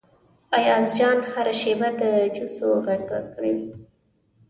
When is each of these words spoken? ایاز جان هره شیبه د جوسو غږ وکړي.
ایاز 0.57 0.87
جان 0.97 1.17
هره 1.31 1.53
شیبه 1.59 1.89
د 2.01 2.03
جوسو 2.35 2.67
غږ 2.85 3.01
وکړي. 3.11 3.55